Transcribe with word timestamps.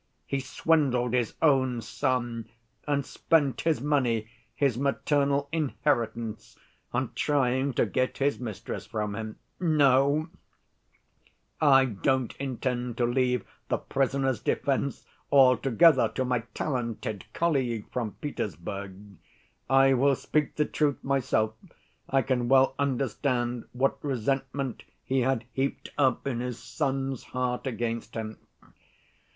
He 0.25 0.39
swindled 0.39 1.13
his 1.13 1.35
own 1.43 1.79
son 1.81 2.49
and 2.87 3.05
spent 3.05 3.61
his 3.61 3.81
money, 3.81 4.27
his 4.55 4.75
maternal 4.75 5.47
inheritance, 5.51 6.57
on 6.91 7.13
trying 7.13 7.73
to 7.73 7.85
get 7.85 8.17
his 8.17 8.39
mistress 8.39 8.87
from 8.87 9.13
him. 9.13 9.37
No, 9.59 10.29
I 11.61 11.85
don't 11.85 12.35
intend 12.37 12.97
to 12.97 13.05
leave 13.05 13.45
the 13.67 13.77
prisoner's 13.77 14.41
defense 14.41 15.05
altogether 15.31 16.09
to 16.15 16.25
my 16.25 16.39
talented 16.55 17.25
colleague 17.33 17.85
from 17.91 18.13
Petersburg. 18.13 18.97
I 19.69 19.93
will 19.93 20.15
speak 20.15 20.55
the 20.55 20.65
truth 20.65 20.97
myself, 21.03 21.53
I 22.09 22.23
can 22.23 22.49
well 22.49 22.73
understand 22.79 23.65
what 23.71 24.03
resentment 24.03 24.81
he 25.03 25.19
had 25.21 25.45
heaped 25.53 25.91
up 25.95 26.25
in 26.25 26.39
his 26.39 26.57
son's 26.57 27.21
heart 27.23 27.67
against 27.67 28.15
him. 28.15 28.39